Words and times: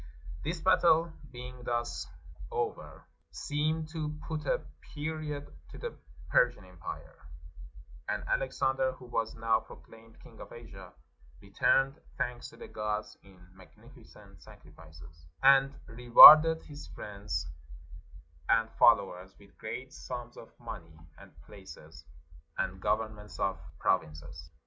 This 0.43 0.59
battle 0.59 1.13
being 1.31 1.61
thus 1.63 2.07
over, 2.51 3.05
seemed 3.29 3.89
to 3.89 4.15
put 4.27 4.47
a 4.47 4.61
period 4.95 5.45
to 5.69 5.77
the 5.77 5.93
Persian 6.31 6.65
empire; 6.65 7.19
and 8.09 8.23
Alexander, 8.27 8.93
who 8.93 9.05
was 9.05 9.35
now 9.35 9.59
proclaimed 9.59 10.19
king 10.23 10.39
of 10.39 10.51
Asia, 10.51 10.91
returned 11.39 11.99
thanks 12.17 12.49
to 12.49 12.57
the 12.57 12.67
gods 12.67 13.15
in 13.23 13.37
magnificent 13.53 14.41
sacrifices, 14.41 15.27
and 15.43 15.75
rewarded 15.85 16.63
his 16.63 16.87
friends 16.87 17.45
and 18.49 18.71
fol 18.79 18.95
lowers 18.95 19.37
with 19.37 19.55
great 19.59 19.93
sums 19.93 20.35
of 20.35 20.49
money, 20.59 20.97
and 21.19 21.31
places, 21.43 22.05
and 22.57 22.81
gov 22.81 23.07
ernments 23.07 23.39
of 23.39 23.59
provinces. 23.77 24.49